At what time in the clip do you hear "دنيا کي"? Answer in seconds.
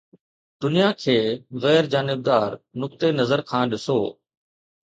0.63-1.17